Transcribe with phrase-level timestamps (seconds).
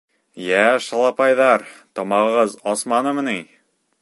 [0.45, 1.67] —Йә, шалапайҙар,
[2.01, 3.39] тамағығыҙ асманымы ни?